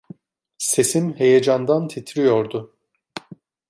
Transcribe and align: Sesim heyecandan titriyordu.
Sesim 0.57 1.13
heyecandan 1.19 1.87
titriyordu. 1.87 2.73